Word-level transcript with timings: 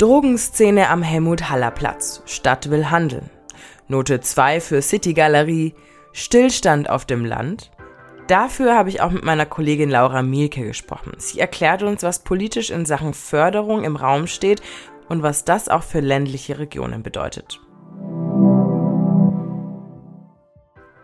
Drogenszene 0.00 0.88
am 0.88 1.02
Helmut-Haller-Platz. 1.02 2.22
Stadt 2.24 2.70
will 2.70 2.90
handeln. 2.90 3.28
Note 3.86 4.20
2 4.20 4.62
für 4.62 4.80
City 4.80 5.12
Galerie. 5.12 5.74
Stillstand 6.14 6.88
auf 6.88 7.04
dem 7.04 7.26
Land. 7.26 7.70
Dafür 8.26 8.74
habe 8.74 8.88
ich 8.88 9.02
auch 9.02 9.10
mit 9.10 9.24
meiner 9.26 9.44
Kollegin 9.44 9.90
Laura 9.90 10.22
Mielke 10.22 10.64
gesprochen. 10.64 11.12
Sie 11.18 11.38
erklärt 11.38 11.82
uns, 11.82 12.02
was 12.02 12.20
politisch 12.20 12.70
in 12.70 12.86
Sachen 12.86 13.12
Förderung 13.12 13.84
im 13.84 13.96
Raum 13.96 14.26
steht 14.26 14.62
und 15.10 15.22
was 15.22 15.44
das 15.44 15.68
auch 15.68 15.82
für 15.82 16.00
ländliche 16.00 16.58
Regionen 16.58 17.02
bedeutet. 17.02 17.60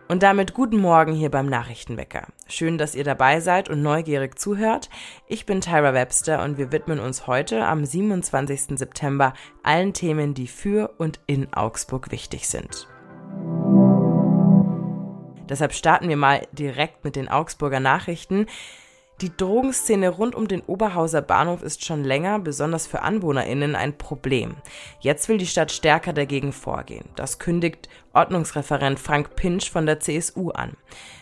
Und 0.08 0.22
damit 0.22 0.54
guten 0.54 0.78
Morgen 0.78 1.14
hier 1.14 1.32
beim 1.32 1.46
Nachrichtenwecker. 1.46 2.28
Schön, 2.46 2.78
dass 2.78 2.94
ihr 2.94 3.02
dabei 3.02 3.40
seid 3.40 3.68
und 3.68 3.82
neugierig 3.82 4.38
zuhört. 4.38 4.88
Ich 5.26 5.46
bin 5.46 5.60
Tyra 5.60 5.94
Webster 5.94 6.44
und 6.44 6.58
wir 6.58 6.70
widmen 6.70 7.00
uns 7.00 7.26
heute 7.26 7.66
am 7.66 7.84
27. 7.84 8.78
September 8.78 9.34
allen 9.64 9.94
Themen, 9.94 10.32
die 10.32 10.46
für 10.46 10.94
und 10.98 11.18
in 11.26 11.52
Augsburg 11.52 12.12
wichtig 12.12 12.46
sind. 12.46 12.86
Deshalb 15.48 15.72
starten 15.72 16.08
wir 16.08 16.16
mal 16.16 16.46
direkt 16.52 17.04
mit 17.04 17.16
den 17.16 17.28
Augsburger 17.28 17.80
Nachrichten. 17.80 18.46
Die 19.22 19.34
Drogenszene 19.34 20.10
rund 20.10 20.34
um 20.34 20.46
den 20.46 20.60
Oberhauser 20.60 21.22
Bahnhof 21.22 21.62
ist 21.62 21.86
schon 21.86 22.04
länger, 22.04 22.38
besonders 22.38 22.86
für 22.86 23.00
AnwohnerInnen, 23.00 23.74
ein 23.74 23.96
Problem. 23.96 24.56
Jetzt 25.00 25.30
will 25.30 25.38
die 25.38 25.46
Stadt 25.46 25.72
stärker 25.72 26.12
dagegen 26.12 26.52
vorgehen. 26.52 27.08
Das 27.16 27.38
kündigt 27.38 27.88
Ordnungsreferent 28.12 28.98
Frank 29.00 29.34
Pinsch 29.34 29.70
von 29.70 29.86
der 29.86 30.00
CSU 30.00 30.50
an. 30.50 30.76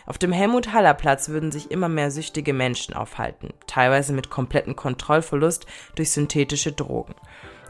Auf 0.05 0.17
dem 0.17 0.33
Helmut-Haller-Platz 0.33 1.29
würden 1.29 1.53
sich 1.53 1.71
immer 1.71 1.87
mehr 1.87 2.11
süchtige 2.11 2.51
Menschen 2.51 2.93
aufhalten, 2.93 3.53
teilweise 3.65 4.11
mit 4.11 4.29
kompletten 4.29 4.75
Kontrollverlust 4.75 5.65
durch 5.95 6.11
synthetische 6.11 6.73
Drogen. 6.73 7.15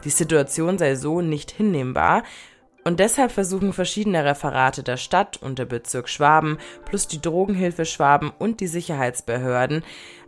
Die 0.02 0.10
Situation 0.10 0.76
sei 0.76 0.96
so 0.96 1.20
nicht 1.20 1.52
hinnehmbar 1.52 2.24
und 2.86 3.00
deshalb 3.00 3.32
versuchen 3.32 3.72
verschiedene 3.72 4.24
Referate 4.24 4.84
der 4.84 4.96
Stadt 4.96 5.42
und 5.42 5.58
der 5.58 5.64
Bezirk 5.64 6.08
Schwaben 6.08 6.56
plus 6.84 7.08
die 7.08 7.20
Drogenhilfe 7.20 7.84
Schwaben 7.84 8.32
und 8.38 8.60
die 8.60 8.68
Sicherheitsbehörden 8.68 9.82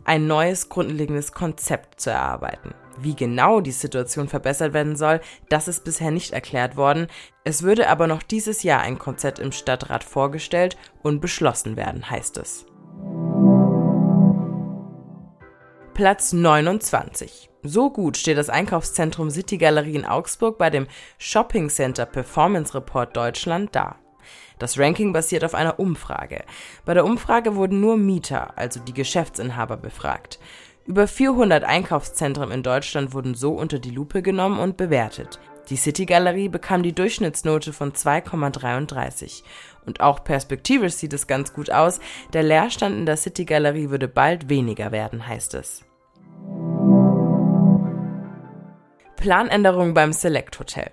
ein 0.05 0.27
neues 0.27 0.69
grundlegendes 0.69 1.31
Konzept 1.31 2.01
zu 2.01 2.11
erarbeiten. 2.11 2.75
Wie 2.99 3.15
genau 3.15 3.61
die 3.61 3.71
Situation 3.71 4.27
verbessert 4.27 4.73
werden 4.73 4.97
soll, 4.97 5.21
das 5.49 5.69
ist 5.69 5.85
bisher 5.85 6.11
nicht 6.11 6.33
erklärt 6.33 6.77
worden. 6.77 7.07
Es 7.45 7.63
würde 7.63 7.89
aber 7.89 8.09
noch 8.09 8.25
dieses 8.25 8.65
Jahr 8.65 8.81
ein 8.81 8.99
Konzept 8.99 9.39
im 9.39 9.53
Stadtrat 9.53 10.03
vorgestellt 10.03 10.77
und 11.01 11.21
beschlossen 11.21 11.77
werden, 11.77 12.11
heißt 12.11 12.39
es. 12.39 12.67
Platz 15.99 16.33
29. 16.33 17.51
So 17.65 17.91
gut 17.91 18.17
steht 18.17 18.39
das 18.39 18.51
Einkaufszentrum 18.51 19.31
City 19.31 19.59
Galerie 19.59 19.97
in 19.97 20.05
Augsburg 20.05 20.57
bei 20.57 20.71
dem 20.71 20.87
Shopping 21.19 21.69
Center 21.69 22.07
Performance 22.07 22.73
Report 22.73 23.17
Deutschland 23.17 23.75
da. 23.75 23.97
Das 24.61 24.79
Ranking 24.79 25.13
basiert 25.13 25.43
auf 25.43 25.57
einer 25.57 25.81
Umfrage. 25.81 26.45
Bei 26.85 26.95
der 26.95 27.05
Umfrage 27.05 27.57
wurden 27.57 27.81
nur 27.81 27.97
Mieter, 27.97 28.57
also 28.57 28.79
die 28.79 28.95
Geschäftsinhaber, 28.95 29.77
befragt. 29.77 30.39
Über 30.87 31.09
400 31.09 31.65
Einkaufszentren 31.65 32.53
in 32.53 32.63
Deutschland 32.63 33.13
wurden 33.13 33.35
so 33.35 33.55
unter 33.55 33.81
die 33.81 33.91
Lupe 33.91 34.23
genommen 34.23 34.61
und 34.61 34.77
bewertet. 34.77 35.41
Die 35.69 35.77
City 35.77 36.07
Galerie 36.07 36.49
bekam 36.49 36.85
die 36.85 36.95
Durchschnittsnote 36.95 37.73
von 37.73 37.93
2,33. 37.93 39.43
Und 39.85 40.01
auch 40.01 40.23
perspektivisch 40.23 40.95
sieht 40.95 41.13
es 41.13 41.27
ganz 41.27 41.53
gut 41.53 41.73
aus. 41.73 41.99
Der 42.33 42.45
Leerstand 42.45 42.97
in 42.97 43.05
der 43.05 43.17
City 43.17 43.45
Galerie 43.45 43.91
würde 43.91 44.07
bald 44.07 44.49
weniger 44.49 44.93
werden, 44.93 45.27
heißt 45.27 45.55
es. 45.55 45.88
Planänderung 49.17 49.95
beim 49.95 50.13
Select 50.13 50.59
Hotel. 50.61 50.93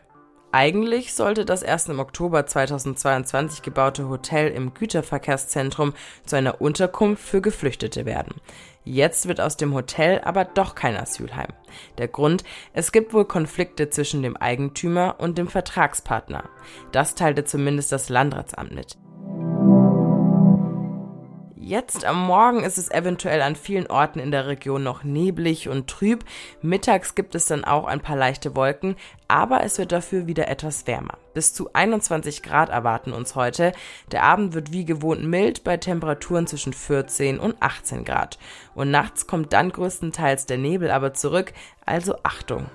Eigentlich 0.51 1.13
sollte 1.13 1.43
das 1.43 1.63
erst 1.63 1.89
im 1.89 1.99
Oktober 1.99 2.45
2022 2.45 3.61
gebaute 3.61 4.07
Hotel 4.07 4.51
im 4.51 4.73
Güterverkehrszentrum 4.73 5.93
zu 6.25 6.37
einer 6.37 6.61
Unterkunft 6.61 7.21
für 7.21 7.41
Geflüchtete 7.41 8.05
werden. 8.05 8.35
Jetzt 8.85 9.27
wird 9.27 9.41
aus 9.41 9.57
dem 9.57 9.73
Hotel 9.73 10.21
aber 10.23 10.45
doch 10.45 10.73
kein 10.73 10.95
Asylheim. 10.95 11.49
Der 11.97 12.07
Grund, 12.07 12.45
es 12.71 12.93
gibt 12.93 13.13
wohl 13.13 13.25
Konflikte 13.25 13.89
zwischen 13.89 14.23
dem 14.23 14.37
Eigentümer 14.37 15.15
und 15.17 15.37
dem 15.37 15.49
Vertragspartner. 15.49 16.49
Das 16.93 17.15
teilte 17.15 17.43
zumindest 17.43 17.91
das 17.91 18.07
Landratsamt 18.07 18.73
mit. 18.73 18.97
Jetzt 21.65 22.05
am 22.05 22.27
Morgen 22.27 22.63
ist 22.63 22.77
es 22.77 22.91
eventuell 22.91 23.41
an 23.41 23.55
vielen 23.55 23.87
Orten 23.87 24.19
in 24.19 24.29
der 24.29 24.45
Region 24.45 24.83
noch 24.83 25.03
neblig 25.03 25.67
und 25.67 25.87
trüb. 25.87 26.23
Mittags 26.61 27.15
gibt 27.15 27.33
es 27.33 27.47
dann 27.47 27.65
auch 27.65 27.85
ein 27.85 28.01
paar 28.01 28.15
leichte 28.15 28.55
Wolken, 28.55 28.95
aber 29.27 29.63
es 29.63 29.79
wird 29.79 29.91
dafür 29.91 30.27
wieder 30.27 30.47
etwas 30.47 30.85
wärmer. 30.85 31.17
Bis 31.33 31.55
zu 31.55 31.73
21 31.73 32.43
Grad 32.43 32.69
erwarten 32.69 33.13
uns 33.13 33.33
heute. 33.33 33.71
Der 34.11 34.21
Abend 34.21 34.53
wird 34.53 34.73
wie 34.73 34.85
gewohnt 34.85 35.23
mild 35.23 35.63
bei 35.63 35.77
Temperaturen 35.77 36.45
zwischen 36.45 36.71
14 36.71 37.39
und 37.39 37.55
18 37.61 38.05
Grad. 38.05 38.37
Und 38.75 38.91
nachts 38.91 39.25
kommt 39.25 39.51
dann 39.51 39.71
größtenteils 39.71 40.45
der 40.45 40.59
Nebel 40.59 40.91
aber 40.91 41.15
zurück, 41.15 41.51
also 41.83 42.15
Achtung. 42.21 42.67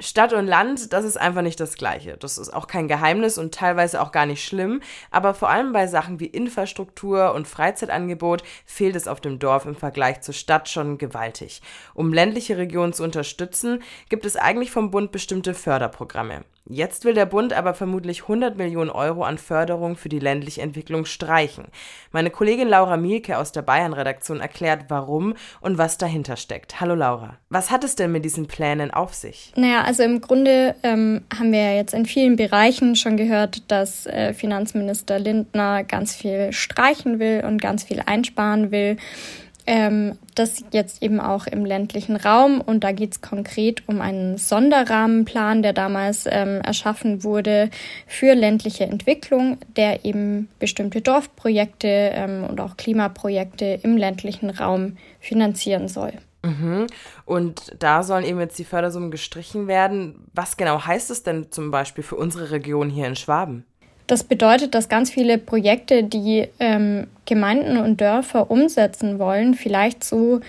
Stadt 0.00 0.32
und 0.32 0.46
Land, 0.46 0.92
das 0.92 1.04
ist 1.04 1.16
einfach 1.16 1.42
nicht 1.42 1.58
das 1.60 1.74
Gleiche. 1.74 2.16
Das 2.16 2.38
ist 2.38 2.50
auch 2.50 2.66
kein 2.66 2.88
Geheimnis 2.88 3.38
und 3.38 3.54
teilweise 3.54 4.00
auch 4.00 4.12
gar 4.12 4.26
nicht 4.26 4.44
schlimm. 4.44 4.80
Aber 5.10 5.34
vor 5.34 5.50
allem 5.50 5.72
bei 5.72 5.86
Sachen 5.86 6.20
wie 6.20 6.26
Infrastruktur 6.26 7.34
und 7.34 7.48
Freizeitangebot 7.48 8.42
fehlt 8.64 8.96
es 8.96 9.08
auf 9.08 9.20
dem 9.20 9.38
Dorf 9.38 9.66
im 9.66 9.74
Vergleich 9.74 10.20
zur 10.20 10.34
Stadt 10.34 10.68
schon 10.68 10.98
gewaltig. 10.98 11.62
Um 11.94 12.12
ländliche 12.12 12.56
Regionen 12.56 12.92
zu 12.92 13.02
unterstützen, 13.02 13.82
gibt 14.08 14.24
es 14.24 14.36
eigentlich 14.36 14.70
vom 14.70 14.90
Bund 14.90 15.10
bestimmte 15.10 15.54
Förderprogramme. 15.54 16.44
Jetzt 16.70 17.06
will 17.06 17.14
der 17.14 17.24
Bund 17.24 17.54
aber 17.54 17.72
vermutlich 17.72 18.22
100 18.22 18.58
Millionen 18.58 18.90
Euro 18.90 19.24
an 19.24 19.38
Förderung 19.38 19.96
für 19.96 20.10
die 20.10 20.18
ländliche 20.18 20.60
Entwicklung 20.60 21.06
streichen. 21.06 21.64
Meine 22.12 22.28
Kollegin 22.28 22.68
Laura 22.68 22.98
Mielke 22.98 23.38
aus 23.38 23.52
der 23.52 23.62
Bayern-Redaktion 23.62 24.40
erklärt, 24.40 24.84
warum 24.88 25.32
und 25.62 25.78
was 25.78 25.96
dahinter 25.96 26.36
steckt. 26.36 26.78
Hallo 26.78 26.94
Laura. 26.94 27.38
Was 27.48 27.70
hat 27.70 27.84
es 27.84 27.96
denn 27.96 28.12
mit 28.12 28.26
diesen 28.26 28.48
Plänen 28.48 28.90
auf 28.90 29.14
sich? 29.14 29.54
Naja, 29.56 29.80
also 29.80 30.02
im 30.02 30.20
Grunde 30.20 30.74
ähm, 30.82 31.22
haben 31.34 31.52
wir 31.52 31.62
ja 31.62 31.72
jetzt 31.72 31.94
in 31.94 32.04
vielen 32.04 32.36
Bereichen 32.36 32.96
schon 32.96 33.16
gehört, 33.16 33.70
dass 33.70 34.04
äh, 34.04 34.34
Finanzminister 34.34 35.18
Lindner 35.18 35.84
ganz 35.84 36.14
viel 36.14 36.52
streichen 36.52 37.18
will 37.18 37.44
und 37.46 37.62
ganz 37.62 37.84
viel 37.84 38.02
einsparen 38.04 38.70
will 38.70 38.98
ähm, 39.68 40.16
das 40.34 40.64
jetzt 40.72 41.02
eben 41.02 41.20
auch 41.20 41.46
im 41.46 41.66
ländlichen 41.66 42.16
Raum. 42.16 42.62
Und 42.62 42.84
da 42.84 42.92
geht 42.92 43.12
es 43.12 43.20
konkret 43.20 43.86
um 43.86 44.00
einen 44.00 44.38
Sonderrahmenplan, 44.38 45.62
der 45.62 45.74
damals 45.74 46.24
ähm, 46.26 46.62
erschaffen 46.62 47.22
wurde 47.22 47.68
für 48.06 48.34
ländliche 48.34 48.84
Entwicklung, 48.84 49.58
der 49.76 50.06
eben 50.06 50.48
bestimmte 50.58 51.02
Dorfprojekte 51.02 51.86
ähm, 51.86 52.44
und 52.48 52.60
auch 52.62 52.78
Klimaprojekte 52.78 53.80
im 53.82 53.98
ländlichen 53.98 54.48
Raum 54.48 54.96
finanzieren 55.20 55.88
soll. 55.88 56.14
Mhm. 56.42 56.86
Und 57.26 57.74
da 57.78 58.02
sollen 58.02 58.24
eben 58.24 58.40
jetzt 58.40 58.58
die 58.58 58.64
Fördersummen 58.64 59.10
gestrichen 59.10 59.66
werden. 59.66 60.30
Was 60.32 60.56
genau 60.56 60.86
heißt 60.86 61.10
es 61.10 61.24
denn 61.24 61.52
zum 61.52 61.70
Beispiel 61.70 62.02
für 62.02 62.16
unsere 62.16 62.52
Region 62.52 62.88
hier 62.88 63.06
in 63.06 63.16
Schwaben? 63.16 63.66
Das 64.08 64.24
bedeutet, 64.24 64.74
dass 64.74 64.88
ganz 64.88 65.10
viele 65.10 65.36
Projekte, 65.36 66.02
die 66.02 66.48
ähm, 66.58 67.08
Gemeinden 67.26 67.76
und 67.76 68.00
Dörfer 68.00 68.50
umsetzen 68.50 69.18
wollen, 69.18 69.52
vielleicht 69.52 70.02
so 70.02 70.40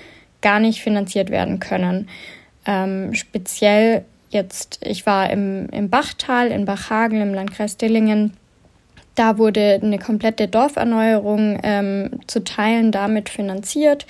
gar 0.42 0.62
nicht 0.62 0.82
finanziert 0.82 1.30
werden 1.30 1.60
können. 1.60 2.08
Ähm, 2.66 3.14
speziell 3.14 4.06
jetzt, 4.30 4.80
ich 4.82 5.06
war 5.06 5.30
im, 5.30 5.68
im 5.72 5.90
Bachtal, 5.90 6.48
in 6.52 6.64
Bachhagen 6.64 7.22
im 7.22 7.34
Landkreis 7.34 7.76
Dillingen. 7.76 8.32
Da 9.16 9.38
wurde 9.38 9.80
eine 9.82 10.00
komplette 10.00 10.48
Dorferneuerung 10.48 11.60
ähm, 11.64 12.22
zu 12.28 12.44
Teilen 12.44 12.92
damit 12.92 13.30
finanziert. 13.30 14.06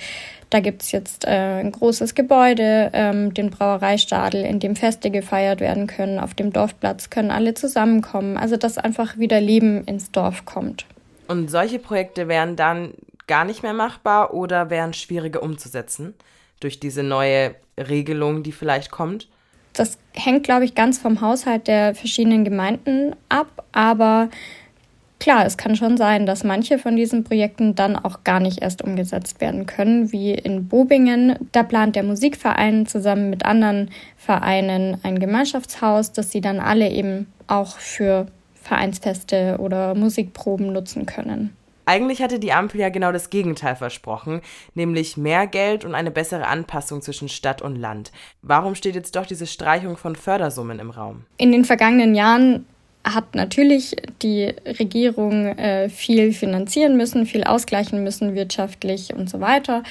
Da 0.50 0.58
gibt 0.58 0.82
es 0.82 0.90
jetzt 0.92 1.24
äh, 1.24 1.60
ein 1.60 1.70
großes 1.70 2.14
Gebäude, 2.16 2.90
ähm, 2.92 3.32
den 3.34 3.50
Brauereistadel, 3.50 4.44
in 4.44 4.58
dem 4.58 4.74
Feste 4.74 5.10
gefeiert 5.10 5.60
werden 5.60 5.86
können. 5.86 6.18
Auf 6.18 6.34
dem 6.34 6.52
Dorfplatz 6.52 7.08
können 7.08 7.30
alle 7.30 7.54
zusammenkommen. 7.54 8.36
Also 8.36 8.56
dass 8.56 8.76
einfach 8.76 9.16
wieder 9.16 9.40
Leben 9.40 9.84
ins 9.84 10.10
Dorf 10.10 10.44
kommt. 10.44 10.86
Und 11.28 11.48
solche 11.48 11.78
Projekte 11.78 12.26
wären 12.26 12.56
dann 12.56 12.94
gar 13.28 13.44
nicht 13.44 13.62
mehr 13.62 13.74
machbar 13.74 14.34
oder 14.34 14.70
wären 14.70 14.92
schwieriger 14.92 15.42
umzusetzen 15.42 16.14
durch 16.58 16.80
diese 16.80 17.04
neue 17.04 17.54
Regelung, 17.78 18.42
die 18.42 18.50
vielleicht 18.50 18.90
kommt? 18.90 19.28
Das 19.72 19.98
hängt, 20.12 20.42
glaube 20.42 20.64
ich, 20.64 20.74
ganz 20.74 20.98
vom 20.98 21.20
Haushalt 21.20 21.68
der 21.68 21.94
verschiedenen 21.94 22.44
Gemeinden 22.44 23.14
ab. 23.28 23.64
Aber 23.70 24.28
Klar, 25.20 25.44
es 25.44 25.58
kann 25.58 25.76
schon 25.76 25.98
sein, 25.98 26.24
dass 26.24 26.44
manche 26.44 26.78
von 26.78 26.96
diesen 26.96 27.24
Projekten 27.24 27.74
dann 27.74 27.94
auch 27.94 28.24
gar 28.24 28.40
nicht 28.40 28.62
erst 28.62 28.82
umgesetzt 28.82 29.42
werden 29.42 29.66
können, 29.66 30.12
wie 30.12 30.32
in 30.32 30.66
Bobingen. 30.66 31.36
Da 31.52 31.62
plant 31.62 31.94
der 31.94 32.04
Musikverein 32.04 32.86
zusammen 32.86 33.28
mit 33.28 33.44
anderen 33.44 33.90
Vereinen 34.16 34.98
ein 35.02 35.18
Gemeinschaftshaus, 35.18 36.12
das 36.12 36.32
sie 36.32 36.40
dann 36.40 36.58
alle 36.58 36.88
eben 36.88 37.26
auch 37.48 37.76
für 37.76 38.26
Vereinsfeste 38.54 39.58
oder 39.60 39.94
Musikproben 39.94 40.72
nutzen 40.72 41.04
können. 41.04 41.54
Eigentlich 41.84 42.22
hatte 42.22 42.38
die 42.38 42.52
Ampel 42.52 42.80
ja 42.80 42.88
genau 42.88 43.12
das 43.12 43.28
Gegenteil 43.28 43.76
versprochen, 43.76 44.40
nämlich 44.74 45.16
mehr 45.16 45.46
Geld 45.46 45.84
und 45.84 45.94
eine 45.94 46.10
bessere 46.10 46.46
Anpassung 46.46 47.02
zwischen 47.02 47.28
Stadt 47.28 47.60
und 47.60 47.76
Land. 47.76 48.10
Warum 48.40 48.74
steht 48.74 48.94
jetzt 48.94 49.16
doch 49.16 49.26
diese 49.26 49.46
Streichung 49.46 49.96
von 49.96 50.16
Fördersummen 50.16 50.78
im 50.78 50.90
Raum? 50.90 51.24
In 51.36 51.52
den 51.52 51.64
vergangenen 51.64 52.14
Jahren 52.14 52.64
hat 53.04 53.34
natürlich 53.34 53.96
die 54.22 54.52
Regierung 54.66 55.46
äh, 55.46 55.88
viel 55.88 56.32
finanzieren 56.32 56.96
müssen, 56.96 57.26
viel 57.26 57.44
ausgleichen 57.44 58.04
müssen 58.04 58.34
wirtschaftlich 58.34 59.14
und 59.14 59.30
so 59.30 59.40
weiter. 59.40 59.82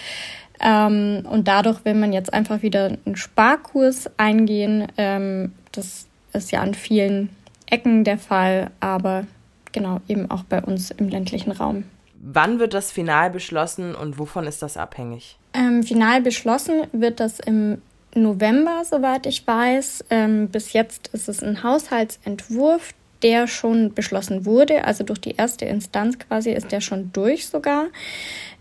Ähm, 0.60 1.24
und 1.30 1.48
dadurch 1.48 1.84
will 1.86 1.96
man 1.96 2.14
jetzt 2.14 2.34
einfach 2.34 2.62
wieder 2.62 2.98
einen 3.06 3.16
Sparkurs 3.16 4.10
eingehen. 4.18 4.88
Ähm, 4.98 5.54
das 5.72 6.08
ist 6.34 6.52
ja 6.52 6.62
an 6.62 6.74
vielen 6.74 7.30
Ecken 7.68 8.04
der 8.04 8.18
Fall, 8.18 8.72
aber 8.80 9.26
genau, 9.72 10.02
eben 10.08 10.30
auch 10.30 10.44
bei 10.44 10.62
uns 10.62 10.92
im 10.92 11.10
ländlichen 11.10 11.52
Raum. 11.52 11.86
Wann 12.22 12.60
wird 12.60 12.74
das 12.74 12.92
final 12.92 13.30
beschlossen 13.30 13.96
und 13.96 14.20
wovon 14.20 14.46
ist 14.46 14.62
das 14.62 14.76
abhängig? 14.76 15.38
Ähm, 15.54 15.84
final 15.84 16.22
beschlossen 16.22 16.88
wird 16.92 17.20
das 17.20 17.40
im 17.40 17.82
November, 18.16 18.84
soweit 18.84 19.26
ich 19.26 19.46
weiß. 19.46 20.06
Ähm, 20.10 20.50
bis 20.50 20.74
jetzt 20.74 21.10
ist 21.10 21.30
es 21.30 21.44
ein 21.44 21.64
Haushaltsentwurf, 21.64 22.94
der 23.22 23.48
schon 23.48 23.94
beschlossen 23.94 24.46
wurde. 24.46 24.86
Also 24.86 25.04
durch 25.04 25.22
die 25.22 25.36
erste 25.36 25.66
Instanz 25.66 26.20
quasi 26.20 26.52
ist 26.52 26.72
der 26.72 26.82
schon 26.82 27.12
durch 27.14 27.48
sogar. 27.48 27.88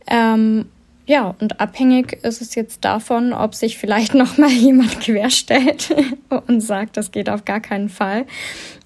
Ähm, 0.06 0.66
ja, 1.06 1.34
und 1.40 1.58
abhängig 1.58 2.12
ist 2.22 2.42
es 2.42 2.54
jetzt 2.54 2.84
davon, 2.84 3.32
ob 3.32 3.54
sich 3.54 3.78
vielleicht 3.78 4.14
noch 4.14 4.36
mal 4.36 4.50
jemand 4.50 5.00
querstellt 5.00 5.94
und 6.46 6.60
sagt, 6.60 6.96
das 6.96 7.10
geht 7.10 7.30
auf 7.30 7.44
gar 7.44 7.60
keinen 7.60 7.88
Fall. 7.88 8.26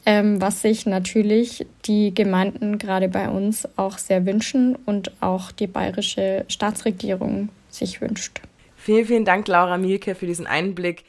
Ähm, 0.07 0.41
was 0.41 0.63
sich 0.63 0.87
natürlich 0.87 1.67
die 1.85 2.15
Gemeinden 2.15 2.79
gerade 2.79 3.09
bei 3.09 3.29
uns 3.29 3.69
auch 3.77 3.99
sehr 3.99 4.27
wünschen 4.27 4.77
und 4.87 5.13
auch 5.21 5.53
die 5.53 5.69
bayerische 5.69 6.45
Staatsregierung 6.49 7.51
sich 7.71 8.01
wünscht. 8.01 8.41
Vielen, 8.85 9.07
vielen 9.07 9.25
Dank, 9.25 9.47
Laura 9.47 9.79
Mielke, 9.79 10.17
für 10.17 10.27
diesen 10.27 10.49
Einblick. 10.49 11.05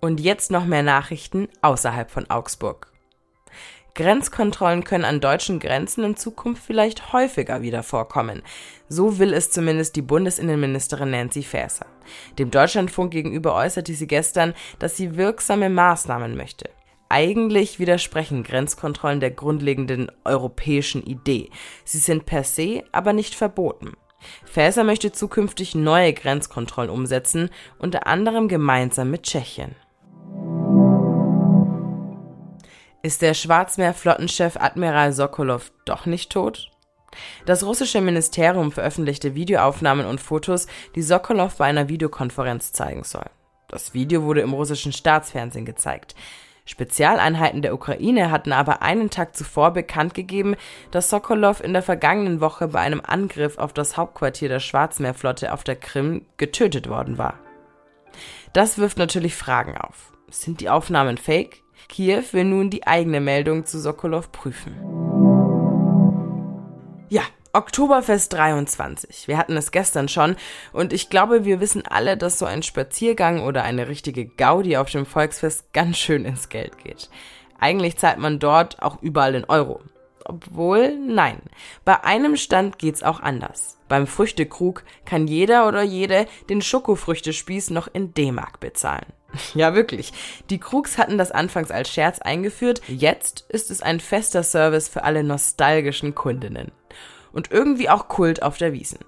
Und 0.00 0.20
jetzt 0.20 0.50
noch 0.50 0.64
mehr 0.64 0.82
Nachrichten 0.82 1.48
außerhalb 1.60 2.10
von 2.10 2.30
Augsburg. 2.30 2.90
Grenzkontrollen 3.94 4.84
können 4.84 5.04
an 5.04 5.20
deutschen 5.20 5.60
Grenzen 5.60 6.02
in 6.02 6.16
Zukunft 6.16 6.62
vielleicht 6.64 7.12
häufiger 7.12 7.60
wieder 7.60 7.82
vorkommen. 7.82 8.40
So 8.88 9.18
will 9.18 9.34
es 9.34 9.50
zumindest 9.50 9.96
die 9.96 10.02
Bundesinnenministerin 10.02 11.10
Nancy 11.10 11.42
Faeser. 11.42 11.84
Dem 12.38 12.50
Deutschlandfunk 12.50 13.10
gegenüber 13.10 13.54
äußerte 13.54 13.92
sie 13.92 14.06
gestern, 14.06 14.54
dass 14.78 14.96
sie 14.96 15.18
wirksame 15.18 15.68
Maßnahmen 15.68 16.34
möchte. 16.38 16.70
Eigentlich 17.10 17.80
widersprechen 17.80 18.44
Grenzkontrollen 18.44 19.20
der 19.20 19.30
grundlegenden 19.30 20.10
europäischen 20.24 21.02
Idee. 21.04 21.50
Sie 21.84 21.98
sind 21.98 22.24
per 22.24 22.44
se 22.44 22.84
aber 22.92 23.12
nicht 23.12 23.34
verboten. 23.34 23.92
Faeser 24.44 24.84
möchte 24.84 25.12
zukünftig 25.12 25.74
neue 25.74 26.12
Grenzkontrollen 26.12 26.90
umsetzen, 26.90 27.50
unter 27.78 28.06
anderem 28.06 28.48
gemeinsam 28.48 29.10
mit 29.10 29.24
Tschechien. 29.24 29.74
Ist 33.02 33.22
der 33.22 33.34
Schwarzmeerflottenchef 33.34 34.56
Admiral 34.56 35.12
Sokolov 35.12 35.70
doch 35.84 36.06
nicht 36.06 36.30
tot? 36.30 36.70
Das 37.46 37.64
russische 37.64 38.00
Ministerium 38.00 38.72
veröffentlichte 38.72 39.34
Videoaufnahmen 39.34 40.06
und 40.06 40.20
Fotos, 40.20 40.66
die 40.94 41.02
Sokolov 41.02 41.56
bei 41.56 41.66
einer 41.66 41.88
Videokonferenz 41.88 42.72
zeigen 42.72 43.04
soll. 43.04 43.26
Das 43.68 43.94
Video 43.94 44.22
wurde 44.24 44.40
im 44.40 44.52
russischen 44.52 44.92
Staatsfernsehen 44.92 45.64
gezeigt. 45.64 46.14
Spezialeinheiten 46.68 47.62
der 47.62 47.72
Ukraine 47.72 48.30
hatten 48.30 48.52
aber 48.52 48.82
einen 48.82 49.08
Tag 49.08 49.34
zuvor 49.34 49.72
bekannt 49.72 50.12
gegeben, 50.12 50.54
dass 50.90 51.08
Sokolov 51.08 51.64
in 51.64 51.72
der 51.72 51.82
vergangenen 51.82 52.42
Woche 52.42 52.68
bei 52.68 52.80
einem 52.80 53.00
Angriff 53.02 53.56
auf 53.56 53.72
das 53.72 53.96
Hauptquartier 53.96 54.50
der 54.50 54.60
Schwarzmeerflotte 54.60 55.54
auf 55.54 55.64
der 55.64 55.76
Krim 55.76 56.26
getötet 56.36 56.86
worden 56.90 57.16
war. 57.16 57.38
Das 58.52 58.76
wirft 58.76 58.98
natürlich 58.98 59.34
Fragen 59.34 59.78
auf. 59.78 60.12
Sind 60.28 60.60
die 60.60 60.68
Aufnahmen 60.68 61.16
fake? 61.16 61.62
Kiew 61.88 62.22
will 62.32 62.44
nun 62.44 62.68
die 62.68 62.86
eigene 62.86 63.20
Meldung 63.20 63.64
zu 63.64 63.80
Sokolov 63.80 64.30
prüfen. 64.30 64.76
Oktoberfest 67.52 68.32
23. 68.34 69.26
Wir 69.26 69.38
hatten 69.38 69.56
es 69.56 69.70
gestern 69.70 70.08
schon 70.08 70.36
und 70.72 70.92
ich 70.92 71.10
glaube, 71.10 71.44
wir 71.44 71.60
wissen 71.60 71.86
alle, 71.86 72.16
dass 72.16 72.38
so 72.38 72.46
ein 72.46 72.62
Spaziergang 72.62 73.42
oder 73.42 73.62
eine 73.62 73.88
richtige 73.88 74.26
Gaudi 74.26 74.76
auf 74.76 74.90
dem 74.90 75.06
Volksfest 75.06 75.72
ganz 75.72 75.96
schön 75.96 76.24
ins 76.24 76.48
Geld 76.48 76.78
geht. 76.78 77.08
Eigentlich 77.58 77.96
zahlt 77.96 78.18
man 78.18 78.38
dort 78.38 78.82
auch 78.82 79.02
überall 79.02 79.34
in 79.34 79.44
Euro. 79.44 79.80
Obwohl, 80.24 80.96
nein. 80.98 81.40
Bei 81.86 82.04
einem 82.04 82.36
Stand 82.36 82.78
geht's 82.78 83.02
auch 83.02 83.20
anders. 83.20 83.78
Beim 83.88 84.06
Früchtekrug 84.06 84.84
kann 85.06 85.26
jeder 85.26 85.66
oder 85.66 85.82
jede 85.82 86.26
den 86.50 86.60
Schokofrüchtespieß 86.60 87.70
noch 87.70 87.88
in 87.92 88.12
D-Mark 88.12 88.60
bezahlen. 88.60 89.06
Ja, 89.54 89.74
wirklich. 89.74 90.12
Die 90.50 90.58
Krugs 90.58 90.96
hatten 90.96 91.18
das 91.18 91.32
anfangs 91.32 91.70
als 91.70 91.90
Scherz 91.90 92.18
eingeführt, 92.18 92.80
jetzt 92.88 93.44
ist 93.48 93.70
es 93.70 93.82
ein 93.82 94.00
fester 94.00 94.42
Service 94.42 94.88
für 94.88 95.04
alle 95.04 95.22
nostalgischen 95.22 96.14
Kundinnen. 96.14 96.72
Und 97.32 97.50
irgendwie 97.50 97.88
auch 97.88 98.08
Kult 98.08 98.42
auf 98.42 98.58
der 98.58 98.72
Wiesen. 98.72 99.00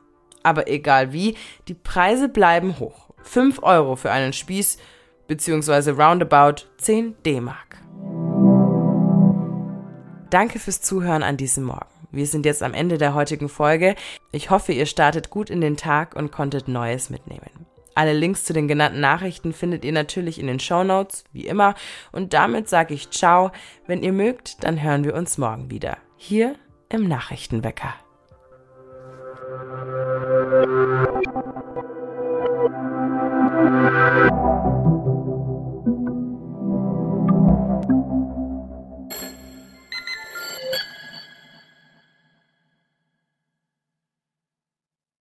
Aber 0.43 0.69
egal 0.69 1.13
wie, 1.13 1.37
die 1.69 1.75
Preise 1.75 2.29
bleiben 2.29 2.79
hoch. 2.79 3.11
5 3.23 3.63
Euro 3.63 3.97
für 3.97 4.11
einen 4.11 4.33
Spieß, 4.33 4.79
beziehungsweise 5.29 5.97
roundabout 5.97 6.67
10 6.79 7.17
D-Mark. 7.25 7.77
Danke 10.31 10.59
fürs 10.59 10.81
Zuhören 10.81 11.23
an 11.23 11.37
diesem 11.37 11.65
Morgen. 11.65 11.87
Wir 12.13 12.27
sind 12.27 12.47
jetzt 12.47 12.63
am 12.63 12.75
Ende 12.75 12.99
der 12.99 13.15
heutigen 13.15 13.49
Folge. 13.49 13.95
Ich 14.33 14.51
hoffe, 14.51 14.73
ihr 14.73 14.87
startet 14.87 15.31
gut 15.31 15.51
in 15.51 15.61
den 15.61 15.77
Tag 15.77 16.17
und 16.17 16.33
konntet 16.33 16.69
Neues 16.69 17.11
mitnehmen. 17.11 17.67
Alle 17.95 18.13
Links 18.13 18.45
zu 18.45 18.53
den 18.53 18.69
genannten 18.69 19.01
Nachrichten 19.01 19.53
findet 19.53 19.85
ihr 19.85 19.93
natürlich 19.93 20.39
in 20.39 20.47
den 20.47 20.61
Show 20.61 20.85
Notes, 20.85 21.25
wie 21.33 21.47
immer. 21.47 21.75
Und 22.13 22.33
damit 22.33 22.69
sage 22.69 22.95
ich 22.95 23.11
ciao. 23.11 23.51
Wenn 23.87 24.03
ihr 24.03 24.13
mögt, 24.13 24.65
dann 24.65 24.81
hören 24.83 25.05
wir 25.05 25.15
uns 25.15 25.39
morgen 25.39 25.71
wieder. 25.71 25.99
Hier 26.17 26.55
im 26.89 27.09
Nachrichtenwecker. 27.09 27.95